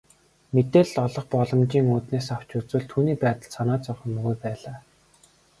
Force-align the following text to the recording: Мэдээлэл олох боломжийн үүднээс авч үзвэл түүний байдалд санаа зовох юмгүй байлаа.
Мэдээлэл 0.53 1.01
олох 1.07 1.25
боломжийн 1.33 1.87
үүднээс 1.95 2.27
авч 2.35 2.49
үзвэл 2.59 2.87
түүний 2.91 3.17
байдалд 3.23 3.53
санаа 3.55 3.77
зовох 3.85 4.01
юмгүй 4.11 4.35
байлаа. 4.43 4.77